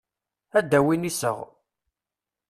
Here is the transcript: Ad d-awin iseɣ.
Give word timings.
Ad 0.57 0.65
d-awin 0.69 1.07
iseɣ. 1.09 1.37